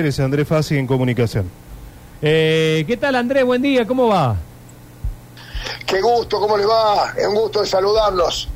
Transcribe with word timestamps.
Eres 0.00 0.20
Andrés 0.20 0.46
Fassi 0.46 0.78
en 0.78 0.86
comunicación. 0.86 1.50
Eh, 2.22 2.84
¿Qué 2.86 2.96
tal 2.96 3.16
Andrés? 3.16 3.44
Buen 3.44 3.60
día, 3.60 3.84
¿cómo 3.84 4.06
va? 4.06 4.36
Qué 5.84 6.00
gusto, 6.00 6.38
¿cómo 6.38 6.56
les 6.56 6.68
va? 6.68 7.14
Es 7.16 7.26
un 7.26 7.34
gusto 7.34 7.62
de 7.62 7.66
saludarlos. 7.66 8.48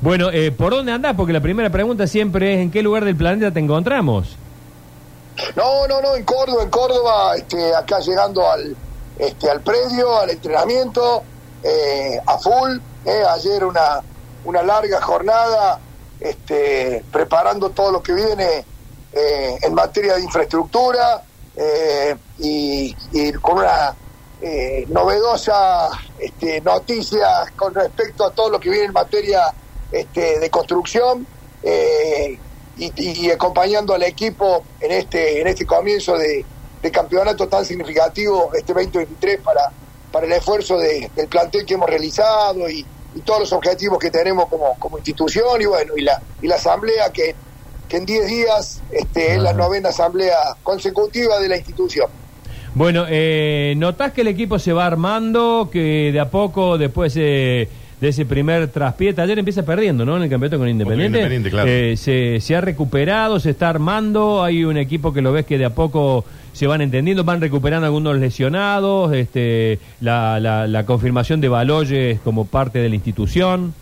Bueno, 0.00 0.28
eh, 0.32 0.50
¿por 0.50 0.72
dónde 0.72 0.90
andás? 0.90 1.14
Porque 1.14 1.32
la 1.32 1.40
primera 1.40 1.70
pregunta 1.70 2.08
siempre 2.08 2.54
es 2.54 2.60
¿en 2.62 2.72
qué 2.72 2.82
lugar 2.82 3.04
del 3.04 3.14
planeta 3.14 3.52
te 3.52 3.60
encontramos? 3.60 4.34
No, 5.54 5.86
no, 5.86 6.02
no, 6.02 6.16
en 6.16 6.24
Córdoba, 6.24 6.64
en 6.64 6.70
Córdoba, 6.70 7.36
este, 7.36 7.72
acá 7.76 8.00
llegando 8.00 8.50
al, 8.50 8.74
este, 9.20 9.48
al 9.48 9.60
predio, 9.60 10.18
al 10.18 10.30
entrenamiento, 10.30 11.22
eh, 11.62 12.18
a 12.26 12.38
full. 12.38 12.76
eh, 13.04 13.22
ayer 13.36 13.64
una, 13.64 14.00
una 14.44 14.64
larga 14.64 15.00
jornada, 15.00 15.78
este, 16.18 17.04
preparando 17.12 17.70
todo 17.70 17.92
lo 17.92 18.02
que 18.02 18.14
viene 18.14 18.64
eh, 19.12 19.56
en 19.62 19.74
materia 19.74 20.14
de 20.14 20.22
infraestructura 20.22 21.22
eh, 21.56 22.14
y, 22.38 22.94
con 23.40 23.58
una 23.58 23.94
eh, 24.40 24.84
novedosa 24.88 25.88
este, 26.18 26.60
noticia 26.60 27.26
con 27.56 27.74
respecto 27.74 28.24
a 28.24 28.30
todo 28.30 28.50
lo 28.50 28.60
que 28.60 28.70
viene 28.70 28.86
en 28.86 28.92
materia 28.92 29.42
este, 29.90 30.38
de 30.38 30.50
construcción 30.50 31.26
eh, 31.62 32.38
y, 32.76 33.28
acompañando 33.30 33.92
al 33.94 34.04
equipo 34.04 34.62
en 34.80 34.92
este 34.92 35.40
en 35.40 35.48
este 35.48 35.66
comienzo 35.66 36.16
de, 36.16 36.44
campeonato 36.92 37.48
tan 37.48 37.64
significativo 37.66 38.50
este 38.54 38.72
2023 38.72 39.40
para, 39.40 39.72
para 40.12 40.26
el 40.26 40.32
esfuerzo 40.32 40.78
de- 40.78 41.10
del 41.16 41.26
plantel 41.26 41.66
que 41.66 41.74
hemos 41.74 41.90
realizado 41.90 42.70
y, 42.70 42.86
y 43.16 43.20
todos 43.22 43.40
los 43.40 43.52
objetivos 43.52 43.98
que 43.98 44.10
tenemos 44.10 44.48
como, 44.48 44.78
como 44.78 44.96
institución 44.98 45.60
y 45.60 45.64
bueno 45.66 45.94
y 45.96 46.02
la 46.02 46.22
y 46.40 46.46
la 46.46 46.54
asamblea 46.54 47.10
que, 47.12 47.34
que 47.88 47.96
en 47.96 48.06
10 48.06 48.26
días 48.26 48.82
este, 48.92 49.34
es 49.34 49.42
la 49.42 49.50
Ajá. 49.50 49.58
novena 49.58 49.88
asamblea 49.88 50.36
consecutiva 50.62 51.38
de 51.40 51.48
la 51.48 51.56
institución. 51.56 52.06
Bueno, 52.74 53.06
eh, 53.08 53.74
¿notás 53.76 54.12
que 54.12 54.20
el 54.20 54.28
equipo 54.28 54.58
se 54.58 54.72
va 54.72 54.86
armando, 54.86 55.68
que 55.72 56.10
de 56.12 56.20
a 56.20 56.30
poco, 56.30 56.78
después 56.78 57.14
eh, 57.16 57.68
de 58.00 58.08
ese 58.08 58.24
primer 58.26 58.68
traspié, 58.68 59.14
ayer 59.16 59.38
empieza 59.38 59.64
perdiendo, 59.64 60.04
¿no? 60.04 60.16
En 60.16 60.22
el 60.24 60.30
campeonato 60.30 60.58
con 60.58 60.68
Independiente. 60.68 61.18
Independiente, 61.18 61.50
claro. 61.50 61.68
Eh, 61.68 61.96
se, 61.96 62.40
se 62.40 62.54
ha 62.54 62.60
recuperado, 62.60 63.40
se 63.40 63.50
está 63.50 63.68
armando, 63.68 64.44
hay 64.44 64.64
un 64.64 64.76
equipo 64.76 65.12
que 65.12 65.22
lo 65.22 65.32
ves 65.32 65.46
que 65.46 65.58
de 65.58 65.64
a 65.64 65.70
poco 65.70 66.24
se 66.52 66.66
van 66.66 66.80
entendiendo, 66.80 67.24
van 67.24 67.40
recuperando 67.40 67.86
algunos 67.86 68.18
lesionados, 68.18 69.12
este, 69.14 69.78
la, 70.00 70.38
la, 70.38 70.66
la 70.66 70.86
confirmación 70.86 71.40
de 71.40 71.48
Baloyes 71.48 72.20
como 72.20 72.44
parte 72.44 72.78
de 72.78 72.88
la 72.88 72.94
institución. 72.94 73.74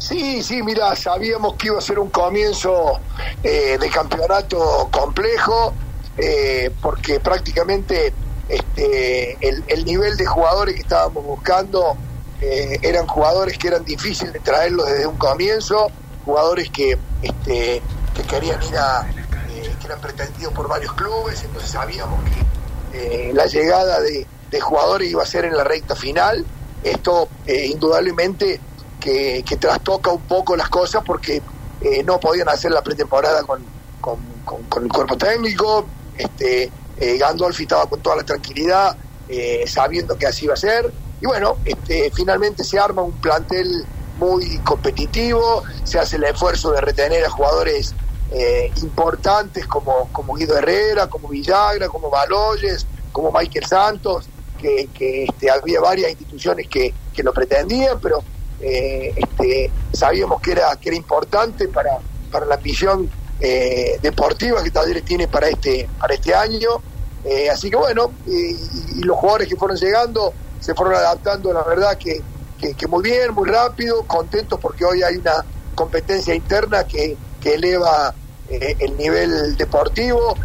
Sí, 0.00 0.42
sí, 0.42 0.62
mira, 0.62 0.96
sabíamos 0.96 1.56
que 1.56 1.66
iba 1.66 1.78
a 1.78 1.82
ser 1.82 1.98
un 1.98 2.08
comienzo 2.08 2.98
eh, 3.42 3.76
de 3.78 3.90
campeonato 3.90 4.88
complejo, 4.90 5.74
eh, 6.16 6.70
porque 6.80 7.20
prácticamente 7.20 8.12
este, 8.48 9.36
el, 9.46 9.62
el 9.68 9.84
nivel 9.84 10.16
de 10.16 10.24
jugadores 10.24 10.74
que 10.74 10.80
estábamos 10.80 11.24
buscando 11.24 11.96
eh, 12.40 12.78
eran 12.80 13.06
jugadores 13.06 13.58
que 13.58 13.68
eran 13.68 13.84
difíciles 13.84 14.32
de 14.32 14.40
traerlos 14.40 14.88
desde 14.88 15.06
un 15.06 15.18
comienzo, 15.18 15.90
jugadores 16.24 16.70
que, 16.70 16.98
este, 17.20 17.82
que 18.14 18.22
querían 18.22 18.62
ir 18.62 18.76
a, 18.78 19.06
eh, 19.50 19.70
que 19.78 19.86
eran 19.86 20.00
pretendidos 20.00 20.54
por 20.54 20.66
varios 20.66 20.94
clubes, 20.94 21.44
entonces 21.44 21.70
sabíamos 21.70 22.20
que 22.24 23.28
eh, 23.28 23.32
la 23.34 23.44
llegada 23.44 24.00
de, 24.00 24.26
de 24.50 24.60
jugadores 24.60 25.10
iba 25.10 25.22
a 25.22 25.26
ser 25.26 25.44
en 25.44 25.54
la 25.56 25.64
recta 25.64 25.94
final. 25.94 26.46
Esto 26.82 27.28
indudablemente 27.46 28.58
que, 29.00 29.42
que 29.42 29.56
trastoca 29.56 30.10
un 30.12 30.20
poco 30.22 30.54
las 30.56 30.68
cosas 30.68 31.02
porque 31.04 31.42
eh, 31.80 32.02
no 32.04 32.20
podían 32.20 32.48
hacer 32.48 32.70
la 32.70 32.82
pretemporada 32.82 33.42
con, 33.42 33.64
con, 34.00 34.18
con- 34.68 34.84
el 34.84 34.88
cuerpo 34.92 35.16
técnico. 35.16 35.86
Este, 36.16 36.70
eh, 36.98 37.16
Gandolfi 37.18 37.62
estaba 37.62 37.86
con 37.86 38.00
toda 38.00 38.16
la 38.16 38.22
tranquilidad, 38.24 38.96
eh, 39.28 39.64
sabiendo 39.66 40.16
que 40.16 40.26
así 40.26 40.44
iba 40.44 40.54
a 40.54 40.58
ser. 40.58 40.92
Y 41.20 41.26
bueno, 41.26 41.56
este, 41.64 42.10
finalmente 42.14 42.62
se 42.64 42.78
arma 42.78 43.02
un 43.02 43.12
plantel 43.12 43.84
muy 44.18 44.58
competitivo, 44.58 45.62
se 45.84 45.98
hace 45.98 46.16
el 46.16 46.24
esfuerzo 46.24 46.72
de 46.72 46.80
retener 46.82 47.24
a 47.24 47.30
jugadores 47.30 47.94
eh, 48.32 48.70
importantes 48.82 49.66
como, 49.66 50.08
como 50.12 50.34
Guido 50.34 50.56
Herrera, 50.58 51.08
como 51.08 51.28
Villagra, 51.28 51.88
como 51.88 52.10
Baloyes, 52.10 52.86
como 53.12 53.32
Michael 53.32 53.64
Santos, 53.66 54.28
que, 54.60 54.88
que, 54.92 55.24
este, 55.24 55.50
había 55.50 55.80
varias 55.80 56.10
instituciones 56.10 56.68
que, 56.68 56.92
que 57.14 57.22
lo 57.22 57.32
pretendían, 57.32 57.98
pero 58.00 58.22
eh, 58.62 59.14
este, 59.16 59.70
sabíamos 59.92 60.40
que 60.40 60.52
era, 60.52 60.76
que 60.76 60.90
era 60.90 60.96
importante 60.96 61.68
para, 61.68 61.98
para 62.30 62.44
la 62.44 62.56
visión 62.56 63.10
eh, 63.40 63.98
deportiva 64.02 64.62
que 64.62 64.70
Talleres 64.70 65.04
tiene 65.04 65.28
para 65.28 65.48
este, 65.48 65.88
para 65.98 66.14
este 66.14 66.34
año. 66.34 66.68
Eh, 67.24 67.48
así 67.48 67.70
que 67.70 67.76
bueno, 67.76 68.12
y, 68.26 69.02
los 69.04 69.16
jugadores 69.16 69.48
que 69.48 69.56
fueron 69.56 69.76
llegando 69.76 70.32
se 70.60 70.74
fueron 70.74 70.94
adaptando, 70.94 71.52
la 71.52 71.62
verdad 71.62 71.96
que, 71.96 72.22
que, 72.58 72.86
muy 72.86 73.02
bien, 73.02 73.32
muy 73.32 73.48
rápido, 73.48 74.02
contentos 74.06 74.60
porque 74.60 74.84
hoy 74.84 75.02
hay 75.02 75.16
una 75.16 75.44
competencia 75.74 76.34
interna 76.34 76.84
que, 76.84 77.16
que 77.40 77.54
eleva 77.54 78.14
el 78.50 78.96
nivel 78.98 79.56
deportivo. 79.56 80.36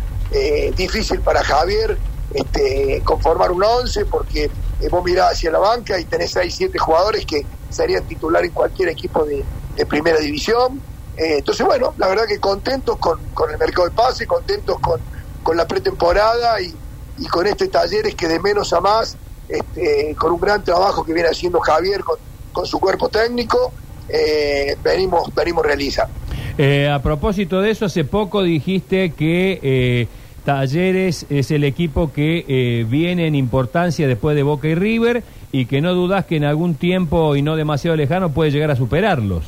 Difícil 0.78 1.20
para 1.22 1.44
Javier 1.44 1.98
este, 2.34 3.02
conformar 3.04 3.52
un 3.52 3.64
11 3.64 4.06
porque 4.06 4.50
vos 4.90 5.04
mirás 5.04 5.34
hacia 5.34 5.52
la 5.52 5.60
banca 5.60 6.00
y 6.00 6.06
tenés 6.06 6.32
6, 6.32 6.54
7 6.56 6.78
jugadores 6.78 7.26
que 7.26 7.46
serían 7.70 8.04
titular 8.04 8.44
en 8.44 8.52
cualquier 8.52 8.90
equipo 8.90 9.26
de, 9.26 9.44
primera 9.88 10.20
división. 10.20 10.82
Eh, 11.18 11.38
entonces, 11.40 11.66
bueno, 11.66 11.94
la 11.98 12.08
verdad 12.08 12.26
que 12.28 12.40
contentos 12.40 12.98
con, 12.98 13.20
con 13.34 13.52
el 13.52 13.58
mercado 13.58 13.90
de 13.90 13.96
pase, 13.96 14.26
contentos 14.26 14.80
con, 14.80 15.02
con 15.44 15.58
la 15.58 15.68
pretemporada 15.68 16.62
y, 16.62 16.74
y 17.18 17.28
con 17.28 17.46
este 17.46 17.68
talleres 17.68 18.16
que 18.16 18.28
de 18.28 18.40
menos 18.40 18.72
a 18.74 18.80
más, 18.80 19.18
este, 19.50 20.16
con 20.18 20.32
un 20.32 20.40
gran 20.40 20.64
trabajo 20.64 21.04
que 21.04 21.14
viene 21.14 21.30
haciendo 21.30 21.60
Javier 21.60 22.04
con, 22.04 22.18
con 22.54 22.66
su 22.66 22.80
cuerpo 22.80 23.10
técnico, 23.10 23.72
eh, 24.08 24.76
venimos, 24.84 25.34
venimos 25.36 25.66
realizando. 25.66 26.14
Eh, 26.58 26.90
a 26.90 27.02
propósito 27.02 27.62
de 27.62 27.72
eso, 27.72 27.86
hace 27.86 28.06
poco 28.06 28.42
dijiste 28.42 29.12
que 29.12 30.08
Talleres 30.46 31.26
es 31.30 31.50
el 31.52 31.64
equipo 31.64 32.14
que 32.14 32.46
eh, 32.48 32.86
viene 32.88 33.26
en 33.28 33.34
importancia 33.36 34.08
después 34.08 34.36
de 34.36 34.44
Boca 34.44 34.68
y 34.68 34.76
River 34.76 35.24
y 35.52 35.66
que 35.66 35.82
no 35.82 35.94
dudas 35.94 36.26
que 36.26 36.36
en 36.38 36.44
algún 36.46 36.76
tiempo 36.76 37.36
y 37.36 37.42
no 37.42 37.56
demasiado 37.56 37.98
lejano 37.98 38.30
puede 38.32 38.52
llegar 38.52 38.70
a 38.72 38.76
superarlos. 38.76 39.44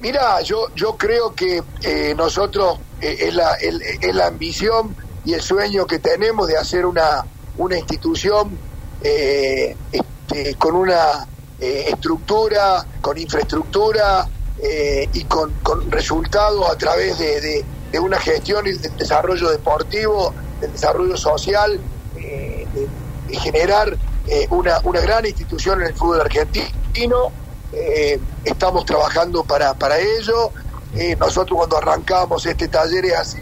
Mira, 0.00 0.40
yo, 0.42 0.68
yo 0.76 0.96
creo 0.96 1.34
que 1.34 1.62
eh, 1.82 2.14
nosotros 2.16 2.78
eh, 3.02 3.16
es, 3.20 3.34
la, 3.34 3.54
el- 3.54 3.82
es 3.82 4.14
la 4.14 4.28
ambición 4.28 4.94
y 5.24 5.34
el 5.34 5.42
sueño 5.42 5.86
que 5.86 5.98
tenemos 5.98 6.46
de 6.48 6.56
hacer 6.56 6.86
una, 6.86 7.24
una 7.58 7.78
institución 7.78 8.50
eh, 9.02 9.76
este, 9.92 10.54
con 10.54 10.76
una 10.76 11.26
estructura, 11.58 12.86
con 13.02 13.18
infraestructura 13.18 14.26
y 15.12 15.24
con, 15.24 15.52
con 15.62 15.90
resultados 15.90 16.70
a 16.70 16.76
través 16.78 17.18
de- 17.18 17.64
de 17.90 17.98
una 17.98 18.18
gestión 18.18 18.66
y 18.66 18.72
del 18.72 18.96
desarrollo 18.96 19.50
deportivo, 19.50 20.32
del 20.60 20.72
desarrollo 20.72 21.16
social, 21.16 21.80
eh, 22.16 22.66
de, 22.74 22.88
generar 23.36 23.96
eh, 24.26 24.46
una, 24.50 24.80
una 24.82 25.00
gran 25.00 25.24
institución 25.24 25.80
en 25.80 25.88
el 25.88 25.94
fútbol 25.94 26.20
argentino. 26.20 27.30
Eh, 27.72 28.20
estamos 28.44 28.84
trabajando 28.84 29.44
para, 29.44 29.74
para 29.74 29.98
ello. 29.98 30.50
Nosotros 31.20 31.56
cuando 31.56 31.76
arrancamos 31.76 32.44
este 32.44 32.66
talleres 32.66 33.14
hace 33.14 33.40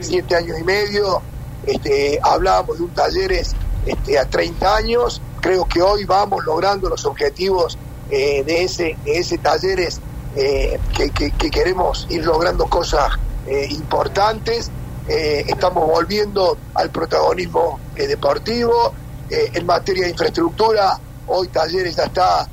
siete 0.00 0.36
años 0.36 0.58
y 0.58 0.64
medio, 0.64 1.22
este, 1.66 2.18
hablábamos 2.22 2.76
de 2.76 2.84
un 2.84 2.90
talleres 2.90 3.56
este, 3.86 4.18
a 4.18 4.28
30 4.28 4.76
años. 4.76 5.22
Creo 5.40 5.64
que 5.64 5.80
hoy 5.80 6.04
vamos 6.04 6.44
logrando 6.44 6.90
los 6.90 7.06
objetivos 7.06 7.78
de, 8.10 8.44
ese, 8.62 8.98
de 9.06 9.18
ese 9.18 9.38
talleres 9.38 10.00
que 10.34 11.50
queremos 11.50 12.06
ir 12.10 12.26
logrando 12.26 12.66
cosas 12.66 13.18
eh, 13.46 13.66
importantes. 13.70 14.70
Eh, 15.08 15.44
estamos 15.48 15.88
volviendo 15.88 16.56
al 16.74 16.90
protagonismo 16.90 17.80
eh, 17.96 18.06
deportivo. 18.06 18.94
Eh, 19.28 19.50
en 19.54 19.66
materia 19.66 20.04
de 20.04 20.10
infraestructura, 20.10 20.98
hoy 21.26 21.48
Talleres 21.48 21.96
ya 21.96 22.04
está 22.04 22.48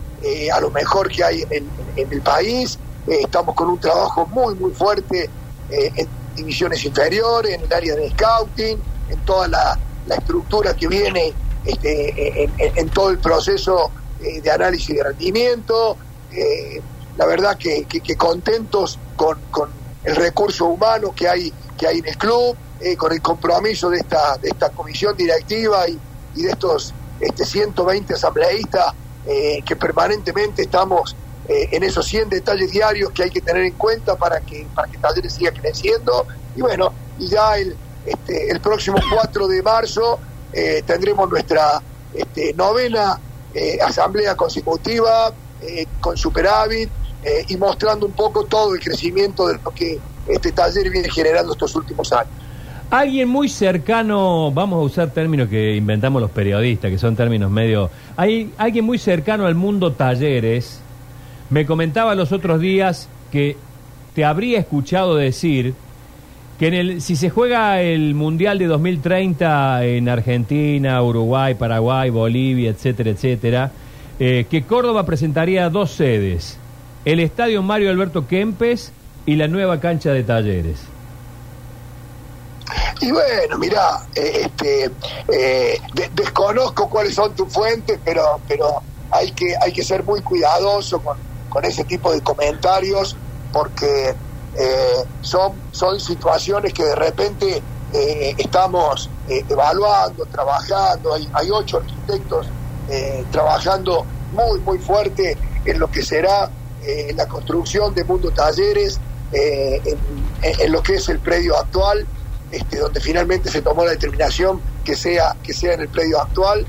a 0.51 0.59
lo 0.59 0.71
mejor 0.71 1.09
que 1.09 1.23
hay 1.23 1.45
en, 1.51 1.69
el 1.95 2.21
país. 2.21 2.79
Estamos 3.05 3.53
con 3.55 3.69
un 3.69 3.79
trabajo 3.79 4.25
muy, 4.27 4.55
muy 4.55 4.71
fuerte 4.71 5.29
en 5.69 6.07
divisiones 6.35 6.83
inferiores, 6.83 7.53
en 7.53 7.61
el 7.61 7.71
área 7.71 7.95
de 7.95 8.09
scouting, 8.09 8.79
en 9.09 9.19
toda 9.25 9.47
la, 9.47 9.79
estructura 10.09 10.73
que 10.73 10.87
viene 10.87 11.33
este, 11.65 12.49
en, 12.57 12.89
todo 12.89 13.11
el 13.11 13.19
proceso 13.19 13.91
de 14.19 14.51
análisis 14.51 14.95
de 14.95 15.03
rendimiento. 15.03 15.97
La 17.17 17.25
verdad 17.25 17.57
que, 17.57 17.85
contentos 18.17 18.99
con, 19.15 19.37
con 19.51 19.69
el 20.07 20.15
recurso 20.15 20.67
humano 20.67 21.13
que 21.13 21.27
hay, 21.27 21.53
que 21.77 21.85
hay 21.85 21.99
en 21.99 22.07
el 22.07 22.17
club, 22.17 22.55
eh, 22.79 22.95
con 22.95 23.11
el 23.11 23.21
compromiso 23.21 23.89
de 23.89 23.97
esta, 23.97 24.37
de 24.37 24.47
esta 24.47 24.69
comisión 24.69 25.17
directiva 25.17 25.85
y, 25.89 25.99
de 26.41 26.49
estos 26.49 26.93
este, 27.19 27.43
120 27.43 28.13
asambleístas 28.13 28.93
eh, 29.25 29.61
que 29.65 29.75
permanentemente 29.75 30.61
estamos 30.61 31.13
eh, 31.49 31.67
en 31.71 31.83
esos 31.83 32.05
100 32.05 32.29
detalles 32.29 32.71
diarios 32.71 33.11
que 33.11 33.23
hay 33.23 33.31
que 33.31 33.41
tener 33.41 33.63
en 33.63 33.73
cuenta 33.73 34.15
para 34.15 34.39
que, 34.39 34.65
para 34.73 34.89
que 34.89 34.97
Talleres 34.97 35.33
siga 35.33 35.51
creciendo. 35.51 36.25
Y 36.55 36.61
bueno, 36.61 36.93
y 37.19 37.27
ya 37.27 37.57
el, 37.57 37.75
este, 38.05 38.49
el 38.49 38.61
próximo 38.61 38.97
4 39.13 39.47
de 39.47 39.61
marzo 39.61 40.19
tendremos 40.87 41.29
nuestra 41.29 41.79
este, 42.13 42.53
novena 42.53 43.19
asamblea 43.85 44.35
consecutiva 44.35 45.31
con 45.99 46.17
superávit 46.17 46.89
y 47.47 47.57
mostrando 47.57 48.05
un 48.05 48.11
poco 48.11 48.43
todo 48.43 48.75
el 48.75 48.81
crecimiento 48.81 49.47
de 49.47 49.59
lo 49.63 49.71
que 49.71 49.99
este 50.27 50.51
taller 50.51 50.89
viene 50.89 51.09
generando 51.09 51.53
estos 51.53 51.75
últimos 51.75 52.11
años. 52.11 52.31
Alguien 52.89 53.27
muy 53.27 53.49
cercano, 53.49 54.49
vamos 54.51 54.77
a 54.77 54.81
usar 54.81 55.11
términos 55.11 55.49
que 55.49 55.75
inventamos 55.75 56.21
los 56.21 56.31
periodistas, 56.31 56.89
que 56.89 56.97
son 56.97 57.15
términos 57.15 57.51
medio... 57.51 57.89
Hay 58.15 58.53
alguien 58.57 58.85
muy 58.85 58.97
cercano 58.97 59.45
al 59.45 59.55
mundo 59.55 59.91
talleres, 59.91 60.79
me 61.49 61.65
comentaba 61.65 62.15
los 62.15 62.31
otros 62.31 62.61
días 62.61 63.09
que 63.31 63.57
te 64.15 64.23
habría 64.23 64.59
escuchado 64.59 65.15
decir 65.15 65.73
que 66.57 66.67
en 66.67 66.73
el, 66.73 67.01
si 67.01 67.15
se 67.15 67.29
juega 67.29 67.81
el 67.81 68.15
Mundial 68.15 68.57
de 68.57 68.65
2030 68.67 69.85
en 69.85 70.09
Argentina, 70.09 71.03
Uruguay, 71.03 71.55
Paraguay, 71.55 72.09
Bolivia, 72.09 72.69
etcétera, 72.69 73.11
etcétera, 73.11 73.71
eh, 74.19 74.45
que 74.49 74.63
Córdoba 74.63 75.05
presentaría 75.05 75.69
dos 75.69 75.91
sedes, 75.91 76.57
el 77.05 77.19
Estadio 77.19 77.61
Mario 77.63 77.89
Alberto 77.89 78.27
Kempes 78.27 78.91
y 79.25 79.35
la 79.35 79.47
nueva 79.47 79.79
cancha 79.79 80.11
de 80.11 80.23
talleres. 80.23 80.79
Y 83.01 83.11
bueno, 83.11 83.57
mira, 83.57 84.01
eh, 84.15 84.41
este, 84.45 84.91
eh, 85.31 85.79
desconozco 86.13 86.89
cuáles 86.89 87.13
son 87.13 87.35
tus 87.35 87.51
fuentes, 87.53 87.99
pero, 88.03 88.39
pero 88.47 88.81
hay 89.11 89.31
que, 89.31 89.55
hay 89.61 89.71
que 89.71 89.83
ser 89.83 90.03
muy 90.03 90.21
cuidadoso 90.21 90.99
con, 90.99 91.17
con 91.49 91.63
ese 91.65 91.83
tipo 91.83 92.11
de 92.11 92.21
comentarios 92.21 93.15
porque 93.53 94.15
eh, 94.57 95.03
son, 95.21 95.53
son 95.71 95.99
situaciones 95.99 96.73
que 96.73 96.83
de 96.83 96.95
repente 96.95 97.61
eh, 97.93 98.35
estamos 98.37 99.09
evaluando, 99.27 100.25
trabajando, 100.25 101.13
hay, 101.13 101.29
hay 101.33 101.49
ocho 101.51 101.77
arquitectos 101.77 102.47
trabajando 103.31 104.05
muy, 104.31 104.61
muy 104.61 104.79
fuerte 104.79 105.37
en 105.65 105.77
lo 105.77 105.91
que 105.91 106.01
será 106.01 106.49
la 107.15 107.27
construcción 107.27 107.93
de 107.93 108.03
Mundo 108.03 108.31
Talleres, 108.31 108.99
en, 109.31 110.71
lo 110.71 110.81
que 110.81 110.95
es 110.95 111.09
el 111.09 111.19
predio 111.19 111.57
actual, 111.57 112.05
este, 112.51 112.77
donde 112.77 113.01
finalmente 113.01 113.49
se 113.49 113.61
tomó 113.61 113.83
la 113.83 113.91
determinación 113.91 114.61
que 114.85 114.95
sea, 114.95 115.35
que 115.43 115.53
sea 115.53 115.73
en 115.73 115.81
el 115.81 115.89
predio 115.89 116.21
actual, 116.21 116.65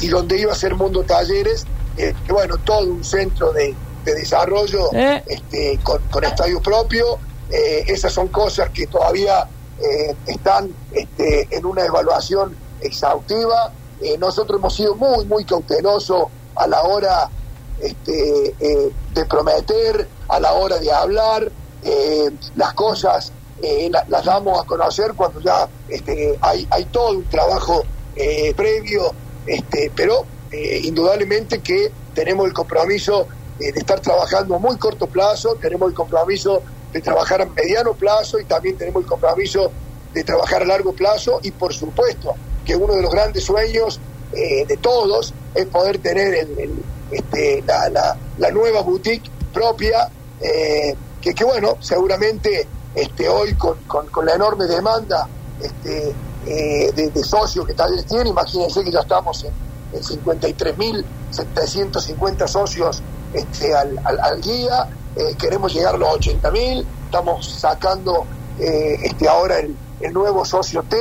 y, 0.00 0.08
donde 0.08 0.38
iba 0.38 0.52
a 0.52 0.56
ser 0.56 0.74
Mundo 0.74 1.04
Talleres, 1.04 1.66
que 1.96 2.32
bueno, 2.32 2.56
todo 2.58 2.86
un 2.86 3.04
centro 3.04 3.52
de, 3.52 3.74
de 4.08 4.14
desarrollo 4.14 4.92
eh. 4.92 5.22
este, 5.26 5.78
con, 5.82 6.24
estadio 6.24 6.60
propio. 6.60 7.18
Eh, 7.50 7.84
esas 7.86 8.12
son 8.12 8.28
cosas 8.28 8.70
que 8.70 8.86
todavía 8.86 9.48
eh, 9.80 10.14
están 10.26 10.70
este, 10.92 11.48
en 11.50 11.64
una 11.64 11.84
evaluación 11.84 12.54
exhaustiva. 12.80 13.72
nosotros 14.18 14.58
hemos 14.58 14.74
sido 14.74 14.94
muy, 14.96 15.24
muy 15.24 15.44
cautelosos 15.44 16.24
a 16.54 16.66
la 16.66 16.82
hora 16.82 17.28
este, 17.80 18.54
de 19.14 19.24
prometer, 19.26 20.06
a 20.28 20.40
la 20.40 20.52
hora 20.52 20.78
de 20.78 20.90
hablar. 20.92 21.50
las 22.56 22.74
cosas 22.74 23.32
las 24.08 24.24
damos 24.24 24.60
a 24.60 24.64
conocer 24.64 25.14
cuando 25.14 25.40
ya 25.40 25.68
este, 25.88 26.38
hay, 26.40 26.66
hay 26.70 26.84
todo 26.86 27.18
un 27.18 27.24
trabajo 27.24 27.82
previo, 28.56 29.12
este, 29.46 29.90
pero 29.94 30.24
indudablemente 30.52 31.60
que 31.60 31.90
tenemos 32.14 32.46
el 32.46 32.52
compromiso 32.52 33.26
eh, 33.60 33.72
de 33.72 33.80
estar 33.80 33.98
trabajando 33.98 34.54
a 34.54 34.58
muy 34.58 34.76
corto 34.76 35.08
plazo, 35.08 35.56
tenemos 35.60 35.88
el 35.88 35.94
compromiso 35.94 36.62
de 36.92 37.00
trabajar 37.00 37.42
a 37.42 37.46
mediano 37.46 37.92
plazo 37.92 38.38
y 38.38 38.44
también 38.44 38.76
tenemos 38.76 39.02
el 39.02 39.08
compromiso 39.08 39.72
de 40.14 40.22
trabajar 40.22 40.62
a 40.62 40.64
largo 40.64 40.92
plazo 40.92 41.40
y 41.42 41.50
por 41.50 41.74
supuesto 41.74 42.34
que 42.64 42.76
uno 42.76 42.94
de 42.94 43.02
los 43.02 43.10
grandes 43.10 43.42
sueños 43.42 43.98
eh, 44.32 44.64
de 44.64 44.76
todos 44.76 45.34
es 45.56 45.66
poder 45.66 45.98
tener 45.98 46.34
el, 46.34 46.72
este, 47.10 47.62
la, 47.66 48.16
la, 48.38 48.50
nueva 48.50 48.80
boutique 48.82 49.30
propia, 49.52 50.08
eh, 50.40 50.94
que, 51.20 51.34
que, 51.34 51.44
bueno, 51.44 51.76
seguramente 51.80 52.66
este, 52.94 53.28
hoy 53.28 53.54
con, 53.54 53.76
con, 53.86 54.26
la 54.26 54.34
enorme 54.34 54.66
demanda 54.66 55.28
este, 55.60 56.14
de, 56.44 57.24
socios 57.24 57.66
que 57.66 57.74
tal 57.74 57.90
vez 57.92 58.06
tiene, 58.06 58.30
imagínense 58.30 58.82
que 58.84 58.90
ya 58.90 59.00
estamos 59.00 59.44
en, 59.44 59.52
en 59.92 60.02
53.750 60.02 62.46
socios 62.46 63.02
este, 63.32 63.74
al, 63.74 63.98
al, 64.04 64.40
guía, 64.40 64.88
eh, 65.16 65.34
queremos 65.38 65.74
llegar 65.74 65.94
a 65.94 65.98
los 65.98 66.08
80.000, 66.18 66.84
estamos 67.04 67.46
sacando 67.46 68.26
eh, 68.58 68.98
este, 69.02 69.28
ahora 69.28 69.58
el, 69.58 69.76
el, 70.00 70.12
nuevo 70.12 70.44
socio 70.44 70.82
T, 70.84 70.96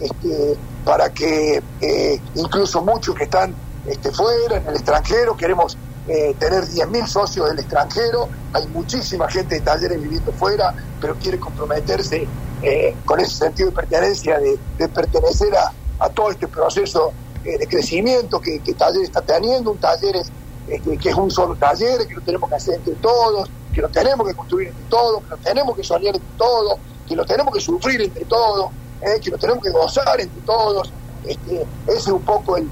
este, 0.00 0.56
para 0.84 1.12
que 1.12 1.62
eh, 1.80 2.20
incluso 2.34 2.82
muchos 2.82 3.14
que 3.14 3.24
están 3.24 3.54
este, 3.86 4.10
fuera, 4.10 4.56
en 4.56 4.66
el 4.66 4.74
extranjero, 4.74 5.36
queremos 5.36 5.76
tener 6.06 6.64
10.000 6.64 7.06
socios 7.06 7.48
del 7.50 7.60
extranjero, 7.60 8.28
hay 8.52 8.66
muchísima 8.68 9.28
gente 9.28 9.56
de 9.56 9.60
talleres 9.60 10.02
viviendo 10.02 10.32
fuera, 10.32 10.74
pero 11.00 11.14
quiere 11.14 11.38
comprometerse 11.38 12.26
con 13.04 13.20
ese 13.20 13.36
sentido 13.36 13.68
de 13.68 13.76
pertenencia, 13.76 14.40
de, 14.40 14.88
pertenecer 14.88 15.54
a, 15.54 15.72
a, 16.00 16.08
todo 16.08 16.30
este 16.30 16.48
proceso 16.48 17.12
de 17.44 17.64
crecimiento 17.68 18.40
que, 18.40 18.58
que 18.58 18.74
Talleres 18.74 19.08
está 19.08 19.20
teniendo, 19.20 19.70
un 19.70 19.78
Talleres 19.78 20.32
que, 20.78 21.08
es 21.08 21.14
un 21.14 21.30
solo 21.30 21.56
taller, 21.56 22.06
que 22.06 22.14
lo 22.14 22.20
tenemos 22.20 22.48
que 22.48 22.56
hacer 22.56 22.74
entre 22.76 22.94
todos, 22.96 23.50
que 23.74 23.80
lo 23.80 23.88
tenemos 23.88 24.26
que 24.28 24.34
construir 24.34 24.68
entre 24.68 24.84
todos, 24.88 25.22
que 25.22 25.30
lo 25.30 25.38
tenemos 25.38 25.76
que 25.76 25.84
soñar 25.84 26.14
entre 26.14 26.36
todos, 26.36 26.78
que 27.08 27.16
lo 27.16 27.26
tenemos 27.26 27.54
que 27.54 27.60
sufrir 27.60 28.00
entre 28.02 28.24
todos, 28.24 28.70
eh, 29.02 29.20
que 29.20 29.30
lo 29.30 29.38
tenemos 29.38 29.62
que 29.62 29.70
gozar 29.70 30.20
entre 30.20 30.40
todos. 30.42 30.92
Este, 31.26 31.66
ese 31.86 31.98
es 31.98 32.06
un 32.08 32.22
poco 32.22 32.56
el, 32.56 32.68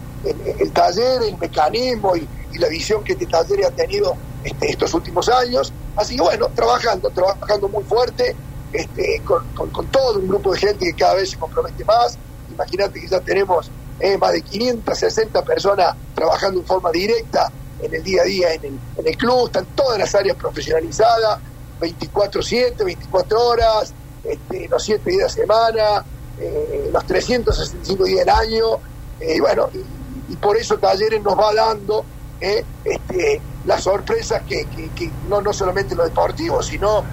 taller, 0.73 1.23
el 1.23 1.39
mecanismo 1.39 2.17
y, 2.17 2.29
la 2.59 2.69
visión 2.69 3.05
que 3.05 3.13
este 3.13 3.27
taller 3.27 3.67
ha 3.67 3.71
tenido 3.71 4.17
este, 4.43 4.71
estos 4.71 4.93
últimos 4.93 5.29
años. 5.29 5.73
Así 5.95 6.17
que 6.17 6.23
bueno, 6.23 6.49
trabajando, 6.57 7.09
trabajando 7.11 7.69
muy 7.69 7.85
fuerte, 7.85 8.35
este, 8.73 9.23
con, 9.25 9.87
todo 9.93 10.19
un 10.19 10.27
grupo 10.27 10.53
de 10.53 10.59
gente 10.59 10.87
que 10.87 10.95
cada 10.95 11.15
vez 11.15 11.31
se 11.31 11.37
compromete 11.37 11.85
más. 11.85 12.19
Imagínate 12.51 13.01
que 13.01 13.07
ya 13.07 13.21
tenemos 13.21 13.71
eh, 14.01 14.19
más 14.19 14.33
de 14.33 14.43
560 14.43 15.43
personas 15.45 15.95
trabajando 16.15 16.59
en 16.59 16.67
forma 16.67 16.91
directa 16.91 17.53
en 17.81 17.95
el 17.95 18.03
día 18.03 18.23
a 18.23 18.25
día 18.25 18.55
en 18.55 18.65
el, 18.65 18.79
en 18.97 19.07
el 19.07 19.17
club, 19.17 19.47
están 19.47 19.67
todas 19.77 19.99
las 19.99 20.15
áreas 20.15 20.37
profesionalizadas, 20.37 21.39
24-7, 21.81 22.85
24 22.85 23.47
horas, 23.47 23.95
este, 24.25 24.69
los 24.69 24.83
7 24.83 25.11
días 25.11 25.35
de 25.35 25.43
semana, 25.43 26.05
eh, 26.41 26.91
los 26.93 27.07
365 27.07 28.05
días 28.05 28.21
del 28.21 28.29
año, 28.29 28.65
eh, 29.21 29.37
y 29.37 29.41
bueno, 29.41 29.69
y, 30.29 30.37
por 30.37 30.57
eso 30.57 30.79
Talleres 30.79 31.23
nos 31.23 31.39
va 31.39 31.55
dando 31.55 32.05
eh, 32.41 32.65
este, 32.85 33.41
las 33.67 33.83
sorpresas 33.83 34.43
que, 34.43 34.67
no, 35.29 35.41
no 35.41 35.53
solamente 35.53 35.93
en 35.93 35.99
lo 35.99 36.05
deportivo, 36.05 36.63
sino 36.63 37.05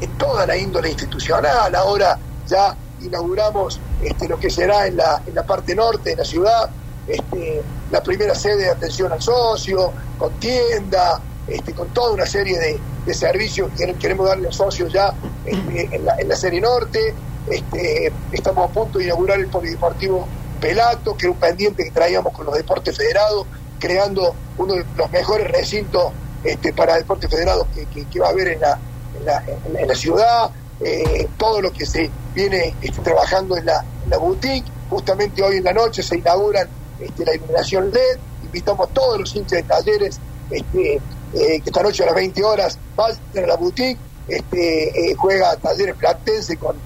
en 0.00 0.18
toda 0.18 0.46
la 0.46 0.56
índole 0.56 0.90
institucional. 0.90 1.74
Ahora 1.74 2.18
ya 2.46 2.76
inauguramos 3.02 3.80
este, 4.02 4.28
lo 4.28 4.38
que 4.38 4.50
será 4.50 4.86
en 4.86 4.96
la, 4.96 5.22
en 5.26 5.34
la 5.34 5.44
parte 5.44 5.74
norte 5.74 6.10
de 6.10 6.16
la 6.16 6.24
ciudad, 6.24 6.70
este, 7.06 7.62
la 7.90 8.02
primera 8.02 8.34
sede 8.34 8.64
de 8.64 8.70
atención 8.70 9.12
al 9.12 9.22
socio, 9.22 9.92
con 10.18 10.32
tienda, 10.34 11.20
este, 11.46 11.72
con 11.72 11.88
toda 11.88 12.12
una 12.12 12.26
serie 12.26 12.58
de, 12.58 12.78
servicios 13.14 13.70
que 13.74 13.94
queremos 13.94 14.28
darle 14.28 14.48
a 14.48 14.52
socios 14.52 14.92
ya 14.92 15.14
este, 15.46 15.96
en, 15.96 16.04
la, 16.04 16.36
serie 16.36 16.60
norte. 16.60 17.14
Este, 17.50 18.12
estamos 18.32 18.68
a 18.68 18.72
punto 18.74 18.98
de 18.98 19.06
inaugurar 19.06 19.40
el 19.40 19.46
polideportivo 19.46 20.28
Pelato, 20.58 21.16
que 21.16 21.26
era 21.26 21.32
un 21.32 21.38
pendiente 21.38 21.84
que 21.84 21.90
traíamos 21.90 22.32
con 22.32 22.46
los 22.46 22.54
deportes 22.54 22.96
federados, 22.96 23.46
creando 23.78 24.34
uno 24.56 24.74
de 24.74 24.84
los 24.96 25.10
mejores 25.10 25.50
recintos 25.50 26.12
este, 26.44 26.72
para 26.72 26.96
deportes 26.96 27.30
federados 27.30 27.66
que, 27.74 28.20
va 28.20 28.26
a 28.26 28.30
haber 28.30 28.48
en 28.48 28.60
la, 28.60 29.94
ciudad. 29.94 30.50
Eh, 30.80 31.28
todo 31.36 31.60
lo 31.60 31.72
que 31.72 31.84
se 31.84 32.08
viene 32.34 32.72
este, 32.80 33.00
trabajando 33.02 33.56
en 33.56 33.66
la, 33.66 33.84
boutique. 34.18 34.70
Justamente 34.90 35.42
hoy 35.42 35.56
en 35.56 35.64
la 35.64 35.72
noche 35.72 36.02
se 36.02 36.16
inauguran 36.16 36.68
este, 37.00 37.24
la 37.24 37.34
iluminación 37.34 37.90
LED, 37.90 38.18
invitamos 38.44 38.88
a 38.88 38.92
todos 38.92 39.20
los 39.20 39.36
hinchas 39.36 39.58
de 39.58 39.62
talleres 39.64 40.18
este, 40.50 40.94
eh, 41.34 41.60
que 41.60 41.62
esta 41.66 41.82
noche 41.82 42.02
a 42.04 42.06
las 42.06 42.14
20 42.14 42.42
horas 42.42 42.78
vayan 42.96 43.20
a 43.44 43.46
la 43.46 43.56
boutique, 43.56 43.98
este, 44.28 45.10
eh, 45.10 45.14
juega 45.14 45.56
Talleres 45.56 45.94
Platense 45.96 46.56
con, 46.56 46.76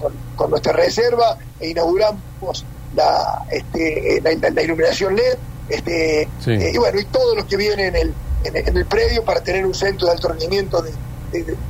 nuestra 0.49 0.73
reserva 0.73 1.37
e 1.59 1.69
inauguramos 1.69 2.65
la, 2.95 3.45
este, 3.51 4.21
la, 4.21 4.61
iluminación 4.61 5.15
LED 5.15 5.37
este, 5.69 6.23
eh, 6.23 6.71
y 6.73 6.77
bueno, 6.77 6.99
y 6.99 7.05
todos 7.05 7.35
los 7.35 7.45
que 7.45 7.57
vienen 7.57 7.95
en 7.95 7.95
el, 7.95 8.13
en, 8.43 8.77
el 8.77 8.85
predio 8.85 9.23
para 9.23 9.41
tener 9.41 9.65
un 9.65 9.73
centro 9.73 10.07
de 10.07 10.13
alto 10.13 10.27
rendimiento 10.27 10.81
de, 10.81 10.93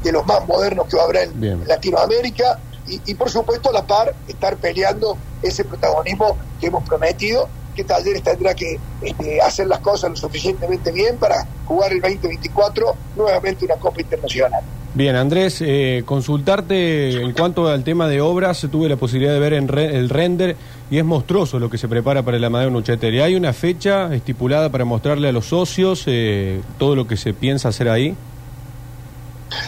de, 0.04 0.12
los 0.12 0.26
más 0.26 0.46
modernos 0.48 0.88
que 0.88 0.98
va 0.98 1.04
a 1.04 1.06
haber 1.06 1.30
en 1.42 1.68
Latinoamérica. 1.68 2.60
Y, 2.88 3.00
y 3.06 3.14
por 3.14 3.30
supuesto 3.30 3.70
a 3.70 3.74
la 3.74 3.88
par 3.88 4.14
estar 4.28 4.58
peleando 4.58 5.18
ese 5.42 5.64
protagonismo 5.64 6.38
que 6.60 6.68
hemos 6.68 6.84
prometido 6.84 7.48
que 7.74 7.84
Talleres 7.84 8.24
tendrá 8.24 8.54
que 8.54 8.80
este, 9.02 9.42
hacer 9.42 9.68
las 9.68 9.80
cosas 9.80 10.12
lo 10.12 10.16
suficientemente 10.16 10.92
bien 10.92 11.18
para 11.18 11.48
jugar 11.66 11.92
el 11.92 12.02
2024 12.02 12.96
nuevamente 13.16 13.66
una 13.66 13.76
Copa 13.76 14.02
Internacional. 14.02 14.64
Bien, 14.96 15.16
Andrés, 15.16 15.58
eh, 15.62 16.04
consultarte 16.06 17.14
en 17.24 17.32
cuanto 17.34 17.68
al 17.68 17.84
tema 17.84 18.08
de 18.08 18.22
obras, 18.22 18.68
tuve 18.72 18.88
la 18.88 18.96
posibilidad 18.96 19.34
de 19.34 19.40
ver 19.40 19.54
en 19.54 19.68
re- 19.68 19.98
el 19.98 20.08
render 20.08 20.56
y 20.92 21.00
es 21.00 21.04
monstruoso 21.04 21.58
lo 21.58 21.68
que 21.68 21.80
se 21.80 21.88
prepara 21.88 22.22
para 22.22 22.38
el 22.38 22.44
Amadeo 22.44 22.70
Nucheter. 22.70 23.12
¿Y 23.12 23.20
¿Hay 23.22 23.36
una 23.36 23.54
fecha 23.54 24.14
estipulada 24.14 24.70
para 24.70 24.86
mostrarle 24.86 25.30
a 25.30 25.32
los 25.32 25.48
socios 25.48 26.04
eh, 26.06 26.62
todo 26.78 26.96
lo 26.96 27.08
que 27.08 27.18
se 27.18 27.34
piensa 27.34 27.70
hacer 27.70 27.90
ahí? 27.90 28.16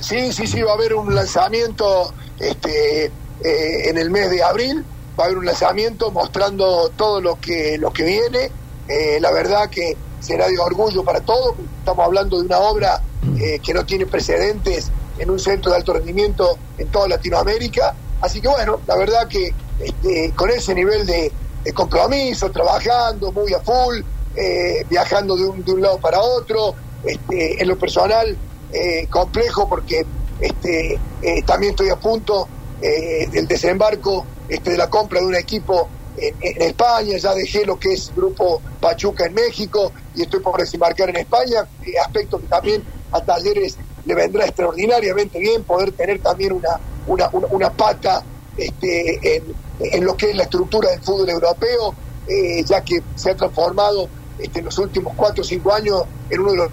Sí, 0.01 0.31
sí, 0.31 0.45
sí, 0.45 0.61
va 0.61 0.73
a 0.73 0.75
haber 0.75 0.93
un 0.93 1.13
lanzamiento 1.15 2.13
este, 2.39 3.05
eh, 3.05 3.89
en 3.89 3.97
el 3.97 4.11
mes 4.11 4.29
de 4.29 4.43
abril, 4.43 4.83
va 5.19 5.23
a 5.23 5.25
haber 5.25 5.39
un 5.39 5.45
lanzamiento 5.47 6.11
mostrando 6.11 6.91
todo 6.95 7.19
lo 7.19 7.39
que, 7.41 7.79
lo 7.79 7.91
que 7.91 8.03
viene. 8.03 8.51
Eh, 8.87 9.17
la 9.19 9.31
verdad 9.31 9.71
que 9.71 9.97
será 10.19 10.47
de 10.47 10.59
orgullo 10.59 11.03
para 11.03 11.21
todos, 11.21 11.55
estamos 11.79 12.05
hablando 12.05 12.37
de 12.39 12.45
una 12.45 12.59
obra 12.59 13.01
eh, 13.39 13.59
que 13.63 13.73
no 13.73 13.83
tiene 13.85 14.05
precedentes 14.05 14.91
en 15.17 15.29
un 15.29 15.39
centro 15.39 15.71
de 15.71 15.77
alto 15.77 15.93
rendimiento 15.93 16.57
en 16.77 16.87
toda 16.87 17.07
Latinoamérica. 17.07 17.95
Así 18.21 18.41
que 18.41 18.47
bueno, 18.47 18.79
la 18.87 18.97
verdad 18.97 19.27
que 19.27 19.53
este, 19.79 20.31
con 20.35 20.49
ese 20.49 20.73
nivel 20.73 21.05
de, 21.05 21.31
compromiso, 21.73 22.51
trabajando 22.51 23.31
muy 23.31 23.51
a 23.53 23.59
full, 23.59 24.01
eh, 24.35 24.85
viajando 24.87 25.35
de 25.35 25.45
un, 25.45 25.65
de 25.65 25.71
un 25.71 25.81
lado 25.81 25.97
para 25.97 26.19
otro, 26.21 26.75
este, 27.03 27.61
en 27.61 27.67
lo 27.67 27.77
personal 27.77 28.37
eh, 28.71 29.07
complejo 29.09 29.67
porque 29.67 30.05
este, 30.39 30.99
eh, 31.21 31.43
también 31.43 31.71
estoy 31.71 31.89
a 31.89 31.95
punto 31.95 32.47
eh, 32.81 33.27
del 33.31 33.47
desembarco 33.47 34.25
este, 34.49 34.71
de 34.71 34.77
la 34.77 34.89
compra 34.89 35.19
de 35.19 35.25
un 35.25 35.35
equipo 35.35 35.87
en, 36.17 36.35
en 36.41 36.61
España, 36.61 37.17
ya 37.17 37.33
dejé 37.33 37.65
lo 37.65 37.79
que 37.79 37.93
es 37.93 38.11
Grupo 38.15 38.61
Pachuca 38.79 39.25
en 39.25 39.33
México 39.33 39.91
y 40.13 40.23
estoy 40.23 40.39
por 40.39 40.59
desembarcar 40.59 41.09
en 41.09 41.17
España, 41.17 41.65
eh, 41.85 41.97
aspecto 41.99 42.39
que 42.39 42.47
también 42.47 42.83
a 43.11 43.21
Talleres 43.21 43.77
le 44.05 44.15
vendrá 44.15 44.45
extraordinariamente 44.45 45.39
bien 45.39 45.63
poder 45.63 45.91
tener 45.91 46.19
también 46.19 46.53
una, 46.53 46.79
una, 47.07 47.29
una, 47.31 47.69
pata 47.71 48.23
este, 48.57 49.37
en, 49.37 49.43
en 49.79 50.05
lo 50.05 50.15
que 50.15 50.31
es 50.31 50.35
la 50.35 50.43
estructura 50.43 50.89
del 50.91 51.01
fútbol 51.01 51.29
europeo, 51.29 51.93
eh, 52.27 52.63
ya 52.63 52.81
que 52.81 53.01
se 53.15 53.31
ha 53.31 53.35
transformado 53.35 54.07
este, 54.39 54.59
en 54.59 54.65
los 54.65 54.77
últimos 54.77 55.13
cuatro 55.15 55.41
o 55.41 55.45
cinco 55.45 55.73
años 55.73 56.03
en 56.29 56.39
uno 56.39 56.51
de 56.51 56.57
los 56.57 56.69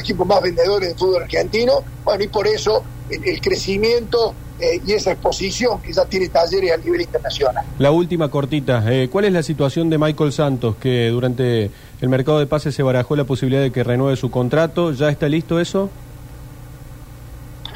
equipos 0.00 0.26
más 0.26 0.42
vendedores 0.42 0.88
del 0.88 0.98
fútbol 0.98 1.22
argentino. 1.22 1.82
Bueno, 2.04 2.24
y 2.24 2.28
por 2.28 2.46
eso 2.46 2.82
el, 3.10 3.24
el 3.24 3.40
crecimiento 3.40 4.34
eh, 4.60 4.80
y 4.86 4.92
esa 4.92 5.10
exposición 5.10 5.82
que 5.82 5.92
ya 5.92 6.04
tiene 6.04 6.28
talleres 6.28 6.72
a 6.72 6.76
nivel 6.76 7.00
internacional. 7.00 7.64
La 7.80 7.90
última 7.90 8.30
cortita, 8.30 8.84
eh, 8.86 9.08
¿cuál 9.10 9.24
es 9.24 9.32
la 9.32 9.42
situación 9.42 9.90
de 9.90 9.98
Michael 9.98 10.32
Santos, 10.32 10.76
que 10.76 11.08
durante 11.08 11.72
el 12.00 12.08
mercado 12.08 12.38
de 12.38 12.46
pases 12.46 12.72
se 12.72 12.84
barajó 12.84 13.16
la 13.16 13.24
posibilidad 13.24 13.62
de 13.62 13.72
que 13.72 13.82
renueve 13.82 14.16
su 14.16 14.30
contrato? 14.30 14.92
¿Ya 14.92 15.08
está 15.08 15.28
listo 15.28 15.58
eso? 15.58 15.90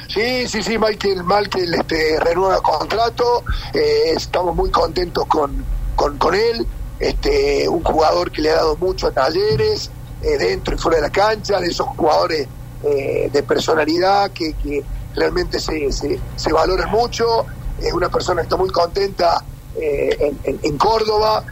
Sí, 0.09 0.49
sí, 0.49 0.63
sí, 0.63 0.79
Michael, 0.79 1.23
Michael 1.23 1.75
este, 1.75 2.19
renueva 2.21 2.63
contrato, 2.63 3.45
eh, 3.75 4.13
estamos 4.17 4.57
muy 4.57 4.71
contentos 4.71 5.27
con, 5.27 5.67
con, 5.95 6.17
con 6.17 6.35
él, 6.35 6.67
este, 6.99 7.69
un 7.69 7.83
jugador 7.85 8.33
que 8.33 8.41
le 8.41 8.51
ha 8.51 8.55
dado 8.57 8.77
mucho 8.79 9.09
a 9.09 9.13
talleres, 9.13 9.91
eh, 10.23 10.39
dentro 10.39 10.75
y 10.75 10.79
fuera 10.79 10.97
de 10.97 11.03
la 11.03 11.11
cancha, 11.11 11.61
de 11.61 11.67
esos 11.69 11.87
jugadores 11.89 12.49
eh, 12.85 13.29
de 13.31 13.43
personalidad 13.43 14.31
que, 14.33 14.55
que 14.55 14.83
realmente 15.15 15.61
se, 15.61 15.93
se, 15.93 16.19
se 16.37 16.53
valoran 16.55 16.91
mucho, 16.91 17.45
es 17.79 17.93
una 17.93 18.09
persona 18.09 18.41
que 18.41 18.45
está 18.47 18.57
muy 18.57 18.71
contenta 18.71 19.45
eh, 19.75 20.17
en, 20.21 20.39
en- 20.45 20.61
en 20.63 20.79
Córdoba, 20.79 21.45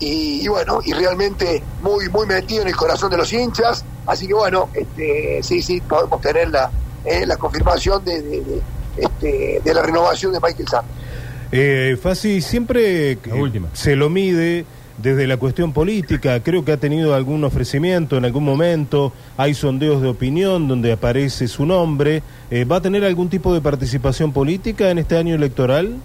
y, 0.00 0.44
y 0.44 0.48
bueno, 0.48 0.80
y 0.84 0.92
realmente 0.92 1.62
muy, 1.80 2.08
muy 2.10 2.26
metido 2.26 2.62
en 2.62 2.68
el 2.68 2.76
corazón 2.76 3.10
de 3.10 3.16
los 3.16 3.32
hinchas, 3.32 3.84
así 4.06 4.26
que 4.26 4.34
bueno, 4.34 4.68
este, 4.74 5.40
sí, 5.42 5.62
sí, 5.62 5.80
podemos 5.80 6.20
tener 6.20 6.50
la, 6.50 6.70
eh, 7.04 7.26
la 7.26 7.36
confirmación 7.36 8.04
de, 8.04 8.22
de, 8.22 8.40
de, 8.42 8.62
este, 8.96 9.60
de 9.64 9.74
la 9.74 9.82
renovación 9.82 10.32
de 10.32 10.40
Michael 10.40 10.68
Santos. 10.68 10.90
Eh, 11.50 11.96
Fasi, 12.02 12.40
siempre 12.42 13.18
última. 13.32 13.68
se 13.72 13.96
lo 13.96 14.10
mide 14.10 14.66
desde 14.98 15.26
la 15.26 15.36
cuestión 15.36 15.72
política. 15.72 16.42
Creo 16.42 16.64
que 16.64 16.72
ha 16.72 16.76
tenido 16.76 17.14
algún 17.14 17.44
ofrecimiento 17.44 18.16
en 18.16 18.24
algún 18.24 18.44
momento. 18.44 19.12
Hay 19.36 19.54
sondeos 19.54 20.02
de 20.02 20.08
opinión 20.08 20.68
donde 20.68 20.92
aparece 20.92 21.48
su 21.48 21.64
nombre. 21.64 22.22
Eh, 22.50 22.64
¿Va 22.64 22.76
a 22.76 22.80
tener 22.82 23.04
algún 23.04 23.30
tipo 23.30 23.54
de 23.54 23.60
participación 23.60 24.32
política 24.32 24.90
en 24.90 24.98
este 24.98 25.16
año 25.16 25.34
electoral? 25.34 25.96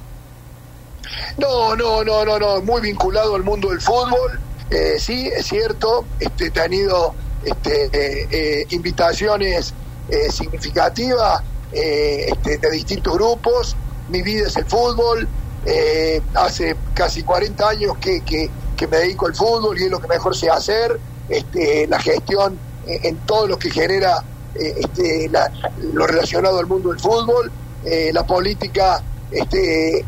No, 1.38 1.76
no, 1.76 2.04
no, 2.04 2.24
no, 2.24 2.40
no, 2.40 2.62
muy 2.62 2.82
vinculado 2.82 3.36
al 3.36 3.44
mundo 3.44 3.70
del 3.70 3.82
fútbol. 3.82 4.40
Eh, 4.70 4.96
sí, 4.98 5.28
es 5.28 5.46
cierto, 5.48 6.06
este, 6.20 6.46
he 6.46 6.52
tenido 6.52 7.14
este, 7.44 7.86
eh, 7.92 8.28
eh, 8.32 8.66
invitaciones 8.70 9.74
eh, 10.10 10.32
significativas 10.32 11.42
eh, 11.72 12.26
este, 12.28 12.58
de 12.58 12.72
distintos 12.72 13.14
grupos. 13.14 13.76
Mi 14.10 14.22
vida 14.22 14.48
es 14.48 14.56
el 14.58 14.66
fútbol. 14.66 15.28
Eh, 15.66 16.22
hace 16.34 16.76
casi 16.94 17.24
40 17.24 17.70
años 17.70 17.98
que, 18.00 18.22
que, 18.22 18.50
me 18.86 18.98
dedico 18.98 19.28
al 19.28 19.34
fútbol 19.34 19.80
y 19.80 19.86
es 19.86 19.90
lo 19.92 20.00
que 20.02 20.10
mejor 20.10 20.36
sé 20.36 20.50
hacer. 20.50 21.00
Este, 21.30 21.88
la 21.88 22.00
gestión 22.00 22.60
eh, 22.86 23.00
en 23.04 23.16
todo 23.26 23.48
lo 23.48 23.58
que 23.58 23.72
genera 23.72 24.22
eh, 24.56 24.74
este, 24.78 25.30
la- 25.30 25.50
lo 25.94 26.06
relacionado 26.06 26.60
al 26.60 26.68
mundo 26.68 26.90
del 26.90 27.00
fútbol. 27.00 27.50
Eh, 27.86 28.12
la 28.14 28.26
política, 28.26 29.02
este, 29.32 30.06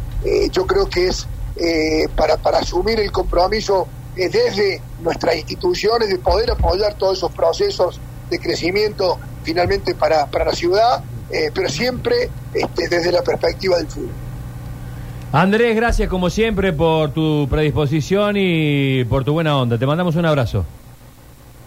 yo 0.52 0.66
creo 0.68 0.90
que 0.90 1.08
es 1.08 1.25
para, 2.16 2.36
para 2.38 2.60
asumir 2.60 3.00
el 3.00 3.12
compromiso 3.12 3.88
desde 4.16 4.82
nuestras 5.02 5.36
instituciones 5.36 6.10
de 6.10 6.18
poder 6.18 6.52
apoyar 6.52 6.96
todos 6.96 7.18
esos 7.18 7.32
procesos 7.32 8.00
de 8.30 8.40
crecimiento 8.40 9.18
finalmente 9.46 9.96
para, 9.96 10.25
para 10.25 10.46
la 10.46 10.52
ciudad, 10.52 11.04
eh, 11.30 11.52
pero 11.54 11.70
siempre 11.70 12.30
este, 12.54 12.90
desde 12.90 13.12
la 13.12 13.22
perspectiva 13.22 13.78
del 13.78 13.88
fútbol. 13.88 14.10
Andrés, 15.32 15.75
gracias 15.75 16.10
como 16.10 16.30
siempre 16.30 16.74
por 16.74 17.12
tu 17.12 17.48
predisposición 17.50 18.36
y 18.38 19.04
por 19.06 19.24
tu 19.24 19.34
buena 19.34 19.58
onda. 19.58 19.78
Te 19.78 19.86
mandamos 19.86 20.16
un 20.16 20.25
abrazo. 20.25 20.66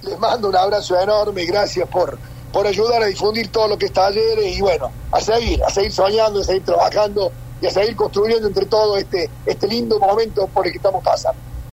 Les 0.02 0.18
mando 0.18 0.48
un 0.48 0.56
abrazo 0.56 1.00
enorme 1.00 1.42
y 1.42 1.46
gracias 1.46 1.88
por, 1.88 2.18
por 2.52 2.66
ayudar 2.66 3.02
a 3.02 3.06
difundir 3.06 3.48
todo 3.48 3.68
lo 3.68 3.78
que 3.78 3.86
está 3.86 4.06
ayer 4.06 4.38
y 4.44 4.60
bueno, 4.60 4.90
a 5.12 5.20
seguir, 5.20 5.62
a 5.62 5.70
seguir 5.70 5.92
soñando, 5.92 6.40
a 6.40 6.44
seguir 6.44 6.64
trabajando 6.64 7.30
y 7.60 7.66
a 7.66 7.70
seguir 7.70 7.94
construyendo 7.94 8.48
entre 8.48 8.64
todos 8.66 8.98
este, 8.98 9.28
este 9.44 9.66
lindo 9.68 9.98
momento 9.98 10.46
por 10.46 10.66
el 10.66 10.72
que 10.72 10.78
estamos 10.78 11.04
pasando. 11.04 11.47